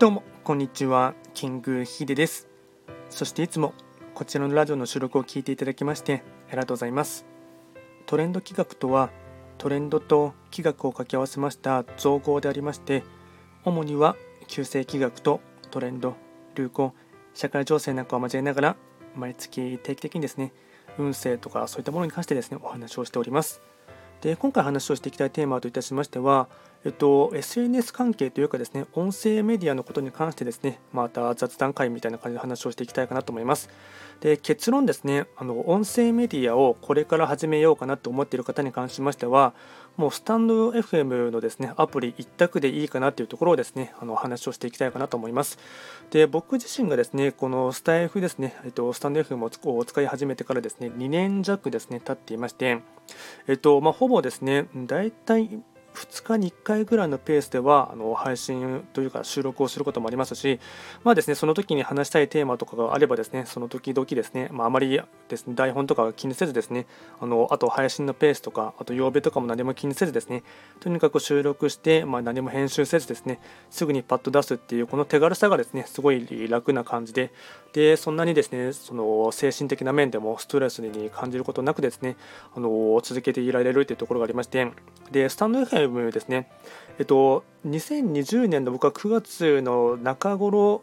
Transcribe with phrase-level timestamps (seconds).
[0.00, 2.48] どうもこんにちはキングヒデです。
[3.10, 3.74] そしていつも
[4.14, 7.26] こちらのラジオの収録を聞いていただきましてありがとうございます。
[8.06, 9.10] トレンド企画とは
[9.58, 13.04] トレンドと企画を掛け合わせました造語でありまして
[13.66, 14.16] 主には
[14.46, 16.16] 旧世企画とトレンド
[16.54, 16.94] 流行
[17.34, 18.76] 社会情勢なんかを交えながら
[19.14, 20.54] 毎月定期的にですね
[20.96, 23.60] 運勢とかそういったものに関してですねお話をしております。
[24.22, 26.48] で今回話をしていきたいテーマといたしましては、
[26.82, 33.68] えっと、SNS 関係というかですね音声メディアのことに関してですねまた雑談会みたいな感じで話をしていきたいかなと思います。
[34.20, 39.54] で結論ですねあの音声メディアをこれから始めようかなと思っている方に関しましては
[39.96, 45.58] もうスタンド FM のですねアプリ一択でいいかなというところをですねあの話をしていきたいかなと思います。
[46.10, 52.80] で僕自身がですねこのスタイフですね、えっと、スタンド FM を使い始めてからですね2年弱ですね経っていまして
[53.46, 55.60] えっとまあ、ほぼですね大体
[55.94, 60.60] 2日に1回ぐらいのペースではあの配信というか収録をすることもありますし、
[61.04, 66.86] まあですね、その時に話したいテーマとかがあればですね、その時々ですね、まあ、あまりですね、台本とかは気にせずですね、
[67.20, 70.42] あのあと配信のペースとか、あと曜日とかも何も気にせずですね、
[70.80, 77.32] とにかく収録して、まあ、何も編集せずですね、すぐにパッと出すっていうこの手軽さがですね、すごい楽な感じで、
[77.72, 82.16] でそんなにですね、その精神的な面でもストレスに感じることなくですね、
[82.54, 84.70] あの続けていられるというところがありまして、
[85.10, 86.48] でスタンド FM ですね、
[86.98, 90.82] えっと、2020年の僕は9月の中頃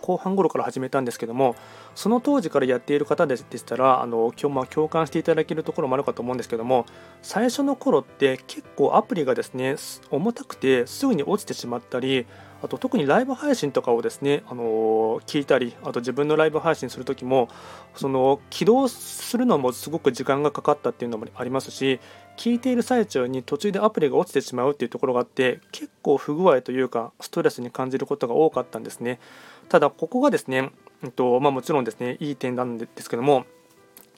[0.00, 1.54] 後半頃から始めたんですけども
[1.94, 6.86] その当時からやっている方でしたらあの今日ま共感していただけるところもあるかと思うんですけども
[7.22, 9.76] 最初の頃って結構アプリがですね
[10.10, 12.26] 重たくてすぐに落ちてしまったり
[12.64, 17.50] あと特にライブ配信とかをですね、あの聞いたり、あと自分のライブ配信するときも、
[17.94, 22.00] その起動するのもすごく時間がかかったっていうのもありますし、
[22.38, 29.20] 聞いている最中に途中でアプリが落ちてしまうっていうところがあって、結構不具合というか、ストレスに感じることが多かったんですね。
[29.68, 30.70] ただ、ここがですね、
[31.02, 33.44] えっとまあ、もちろんですね、いい点なんですけども、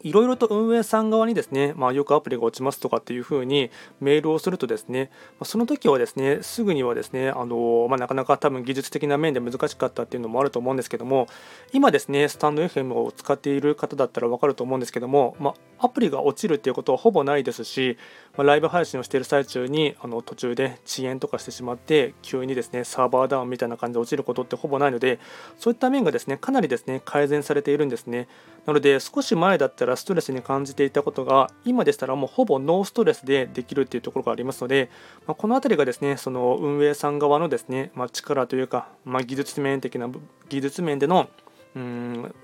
[0.03, 3.71] いろいろと運営さん側にですね、まあ、よくアプリが落ちますとかっていうふうに
[4.01, 5.11] メールをするとですね、
[5.43, 11.27] その時はですね、すぐにはですね、あのまあ、なかなか多分技術的な面で難しかったっていうのもあると思うんですけども、
[11.73, 17.99] 今ですね、スタンド FM を使っている方だったら分かると思うんですけども、まあ、アプリが落ちるっていうことはほぼないですし、
[18.37, 25.19] まライブ配信をしている最中にあの途中で遅延とかしてしまって急にですねサーバーダウンみたいな感じで落ちることってほぼないので
[25.59, 28.29] そういった面がですねかなりですね改善されているんですね。
[28.67, 34.91] なので少し前だったらストレスに感じていたことが今でしたらもうほぼノーストレスでできるっていうところがありますので、
[35.27, 40.11] まあ、この辺りがですねその運営さん側のですね、まあ、力というか、まあ、技術面的な
[40.49, 41.29] 技術面での
[41.77, 42.35] うん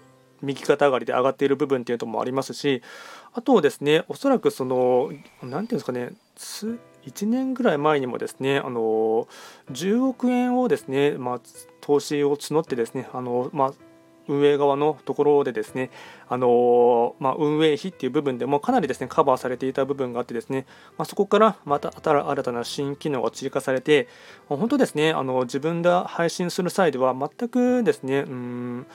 [0.42, 2.82] 右肩上がりで上がっている部分っていうのもありますし
[3.32, 5.10] あとですねおそらくその
[5.42, 9.28] 何ていうんですかね1年ぐらい前にもですねあの
[9.70, 11.40] 10億円をですね、まあ、
[11.80, 13.72] 投資を募ってですねあの、まあ、
[14.28, 15.90] 運営側のところでですね、
[16.28, 20.66] あのまあ、運営費っていう部分でもかなりですねカバーされていた部分があってですね、
[20.96, 24.08] まあ、そこからまた新たな新機能が追加されて、
[24.48, 28.86] 本当ですねあの自分で配信する際では全くですねうん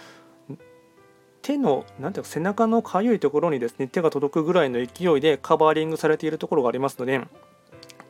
[1.41, 7.21] 手のなんていうか背中のかゆいところにですね手が届くぐらいの勢いでカバーリングされているところがありますので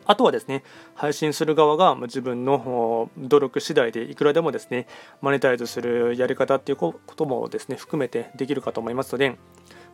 [0.07, 0.63] あとはですね
[0.95, 4.88] 配信する側が自分の努力次第でいくらでもですね
[5.22, 9.38] マネタイズするやり方っていうこともですね含めてできるかと思いますので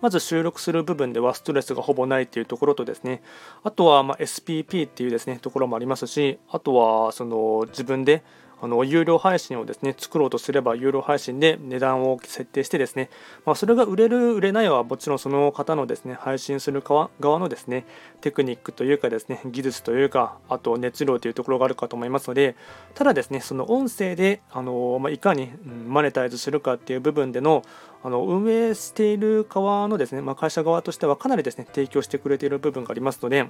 [0.02, 3.22] まず収録する部分ではストレスがほぼないっていうところとですね
[3.64, 8.24] あとはま SPP っていうですねところもありますしあとはその自分で
[8.64, 13.10] あの有料配信をですね作ろうとすれば有料配信で値段を設定してですね、
[13.46, 17.86] まあ、それが売れる売れないはもちろんその方のですね配信する側のですね
[18.22, 22.56] テクニックというかですね技術というかあと熱量というところがあるかと思いますので
[22.94, 25.52] ただですねその音声であの、まあ、いかに
[25.86, 27.64] マネタイズするかっていう部分での
[28.02, 33.50] あの運営している側のですね、まあ、会社側としてはかなりですね提供してくれている部分がありますので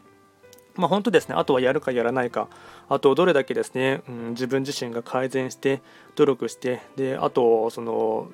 [0.75, 2.47] まあ、本当ですね、あとはやるかやらないか、
[2.89, 5.81] あとどれだけですね、うん、自分自身が改善して、
[6.15, 8.31] 努力して、であとその、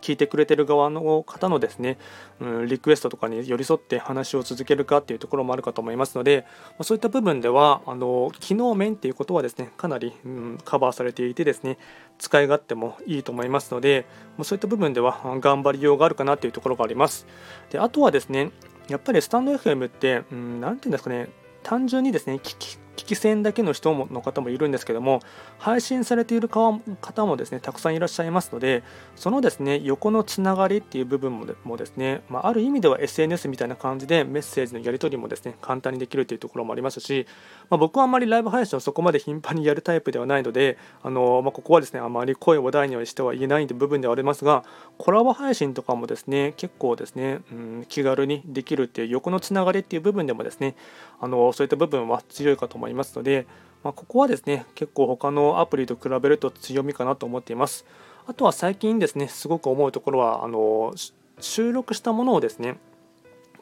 [0.00, 1.98] 聞いてくれてる側の方のですね、
[2.40, 11.76] うん、リクエストとかに寄り添って話を続けるかっていうところもあるかと思いますので、まあ、そういった部分では、あの機能面っていうことはですね、かなり、うん、カバーされていてですね、
[12.18, 14.06] 使い勝手もいいと思いますので、
[14.38, 17.26] まあ、そういった部分では頑張りようがあるかなっていうところがあります。
[17.70, 18.50] であとはですね、
[18.88, 21.28] やっぱりスタンド FM って、うん、て言うんですかね、
[21.62, 25.20] 単純にですね聞き聞き戦だけの人もの方もいるんですけども
[25.58, 26.80] 配信されている方
[27.26, 28.82] もですねたくさんいらっしゃいますので
[29.16, 31.32] そのですね横のつながりっていう部分
[31.64, 37.26] もですね、まあ、ある意味では SNS みたいな感じでメッセージのやり取りもですね簡単にできるというところもありますし、
[37.70, 44.64] まあ、僕はあまりライブ配信をそこまで頻繁にやるタイプではないのであの、まあ、ここはですねあまり声を大にはしては言えない部分ではありますが
[44.98, 50.74] コラボ配信とかもですね結構ですね、うん、気軽にできるっていう横のつながりっていう部分でもですね
[51.20, 52.81] あのそういった部分は強いかと思います。
[52.82, 53.46] 思いますので、
[53.84, 57.86] まあ、ここはですね結構他のアプリと比べると強みかなと思っています。
[58.26, 60.94] あとは最近ですねすごく思うところはあの
[61.40, 62.76] 収録したものをですね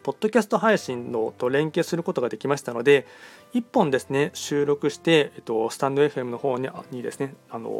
[0.02, 3.06] ポッドキャスト配信のと連携することができましたので
[3.54, 7.70] 1本ですね収録して、えっと、スタンド FM の方ににですねあの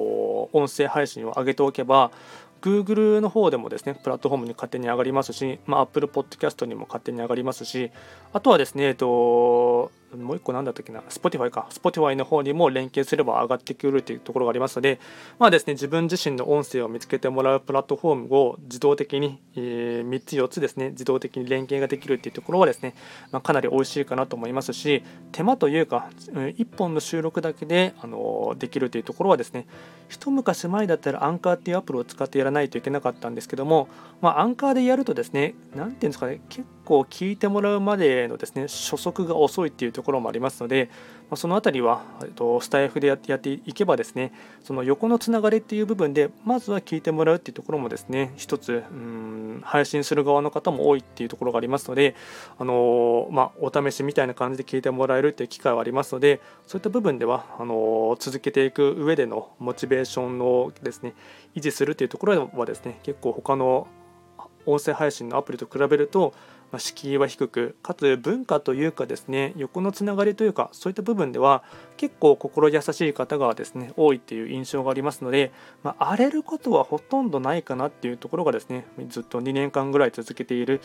[0.52, 2.10] 音声配信を上げておけば
[2.60, 7.90] Google の方でもですね、プラットフォームに勝手に上がりますし、まあ、Apple Podcast にも勝手に上がりますし、
[8.32, 14.99] あとはですね、えっと、もう一個何だったっけな、Spotify か、Spotify の方にも連携すれば上がってくるというところがありますので、
[15.39, 22.95] まあですね、自分自身の音声を見つけてもらうプラットフォームを自動的に、えー、3つ4つですね、自動的に連携ができるというところはですね、
[23.31, 25.03] まあ、かなり美味しいかなと思いますし、
[25.33, 29.67] 手間というか、1本の収録だけで、あのできるというところはですね、
[30.09, 33.89] 一昔前だったらアンカーっていうアプリを使ってやらないといけなかったんですけども、
[34.21, 40.88] まあ、アンカーでやるとですね、何ていうんですかね、結構聞いてもらうまでのですね、初速が遅いっていうとところもありますので、
[41.31, 44.32] まあ、その辺りは、えっと、スタイフでやってやっていけばですね、
[44.64, 52.14] その横のつながりっていう部分で、まずは聞いてもらうっていうところもですね、一つ、うん配信する側の方も多いっていうところがありますので、
[52.58, 61.14] あのまあ、お試しみたいな感じで聞いてもらえるっていう機会はありますので、そういった部分では、あの続けていく上でのモチベーションをですね、
[61.55, 63.87] 維持するっていうところはですね、結構他の
[64.67, 66.35] 音声配信のアプリと比べると、
[66.72, 71.62] ま敷居は低くかつ文化というかですね横のつながりというかそういった部分では
[71.96, 75.52] 結構心優しい方がですね多いっていう印象がありますので、
[75.82, 80.81] まあ、荒れることはほとんどないかなっていうところがですねずっと2年間ぐらい続けている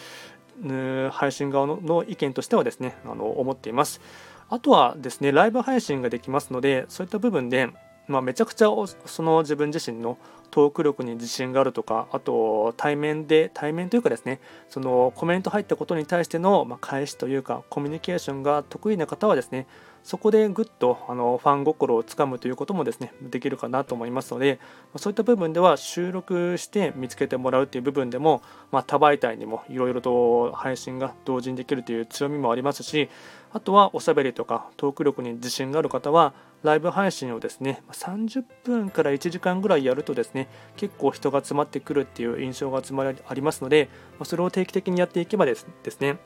[1.12, 4.02] 配信側の意見としてはですねあの思っています。
[4.48, 7.70] あとはですねライブ配信ができますのでそういった部分で
[8.08, 8.68] まあ、めちゃくちゃ
[9.06, 10.18] その自分自身の
[10.52, 19.68] トーク力に自信があるとかあと対面で対面というかですねそのコメント入ったことに対しての、ま返しというかコミュニケーションが得意な方はですね
[20.06, 24.60] そこでぐっとあのファン心をつかむということもですねできるかなと思いますので
[24.98, 33.10] そういった部分では収録して見つけてもらうという部分でも、まあ、多媒体にもいろいろと配信が同時にできるという強みもありますし
[33.52, 43.90] あとはおしゃべりとかトーク力に自信がある方はライブ配信をですね30分から1時間ぐらいやるとですね結構人が集まってくるっていう印象が集まりありますので
[44.24, 45.68] それを定期的にやっていけばです
[46.00, 46.18] ね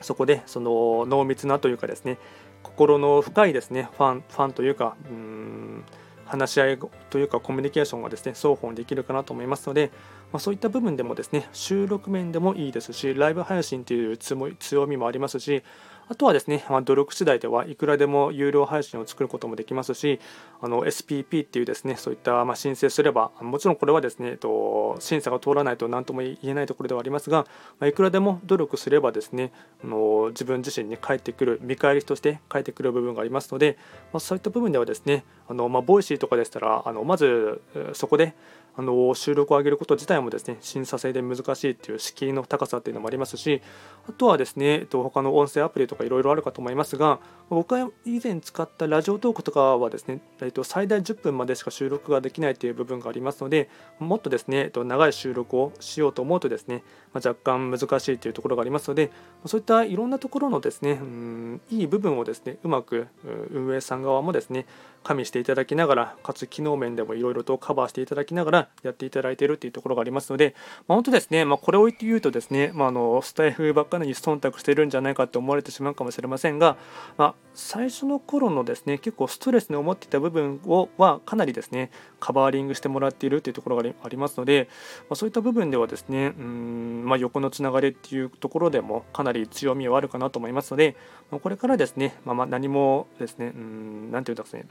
[0.00, 2.18] そこでその濃密なというかですね
[2.62, 5.84] 心の深いですねファンファンというかうん
[6.30, 6.78] 話し合い
[7.10, 9.90] というかコミュニケーションがですね双方にできるかなと思いますので、
[10.32, 15.64] まあ、そういった部分でもですね収録面でもいいですしライブ配信という強みもありますし
[16.10, 20.18] あとはですね、まあ、努力次第ではいくらでも有料配信を作ることもできますし、
[20.60, 27.46] あの SPP っていうですね、そういったま申請すれば、もちろんこれはですね、えっと、審査が通らないと何とも言えないところではありますが、
[27.78, 29.52] まあ、いくらでも努力すればですね、
[29.84, 33.78] あの自分自身に返ってくる、見返りとして返ってくる部分がありますので、
[34.12, 37.62] まあ、そういった部分ではですね、あのまあ、 Voicy とかでしたら、あのまず
[37.92, 38.34] そこで
[38.76, 43.60] あの収録を上げること自体もですね審査制で難しいという敷居の高さというのもありますし
[44.08, 47.20] あとはですね、えっと、他の音声アプリとかいろいろあるかと思いますが
[47.50, 59.10] 僕が以前使った Radiotalk とかはですね、えっと、最大10分までしか収録ができないという部分がありますのでもっとですね、えっと、長い収録をしようと思うとですね、まあ、若干難しいというところがありますので
[59.46, 63.08] そういったいろんなところのですねうんいい部分をですねうまく
[63.50, 64.66] 運営さん側もですね
[65.02, 70.54] 加味していただきながらかつ機能面でもいろいろとカバーしていただきながらやっていただいているというところがありますので、
[70.86, 76.76] まあ、本当ですね、まあ、これを言って言うとですね、まあ、あのスタイフばっかりに忖度しているんじゃないかと思われてしまうかもしれませんが、
[77.16, 84.68] まあ、最初の頃のですね結構ストレスに思っていた部分をはかなりですねカバーリングしてもらっているというところがありますので、
[85.02, 90.96] まあ、そういった部分ではですねうん、まあ、横のつながりっていうところでもかなり強みはあるかなと思いますので、
[91.30, 94.66] まあ、これからですね、ま、ま何もですね何て言うんですね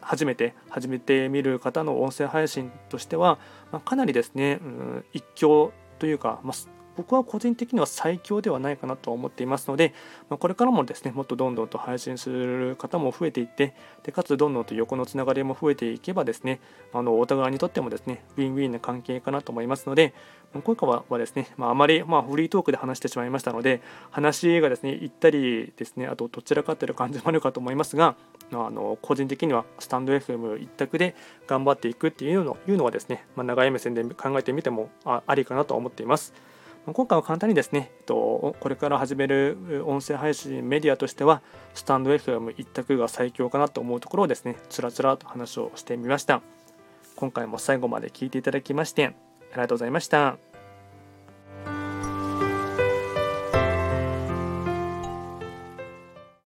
[0.00, 3.38] 初めて始めてみる方の音声配信としては、
[3.72, 9.94] ま、かなりですね、うん、一興というか、まあ、僕は個人的には最強ではないかなと思っていますので、
[10.28, 16.60] まあ、これからもですねもっとどんどんと配信する方も増えていってでかつどんどんと横のつながりも増えていけばですね
[16.92, 20.14] あのお互いにとってもですねウィンウィンな関係かなと思いますので
[20.62, 28.14] 今回はですね、まあ、あまり、まあ、フリートークで話してしまいましたので話がですね行ったりですねあとどちらかという感じもあるかと思いますが
[28.52, 31.16] あの個人的にはスタンド FM 一択で
[31.48, 36.32] 頑張っていくっていうのいうのはですね、まあ、長い目線で考えてみてもありかなと思っています。
[36.86, 41.40] 今回は簡単にですね、えっとこれから始める音声配信メディアとしては、
[41.72, 46.42] スタンド FM 一択が最強かなと思うところをですね、つらつらと話をしてみました。
[47.16, 49.14] 今回も最後まで聞いていただきまして、
[49.52, 50.53] ありがとうございました。